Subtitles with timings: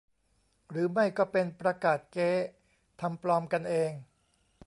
[0.69, 2.31] หรือไม่ก็เป็น "ประกาศเก๊"
[3.01, 3.91] ทำปลอมกันเอง